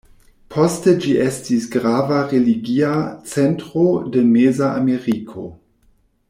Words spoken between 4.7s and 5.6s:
Ameriko.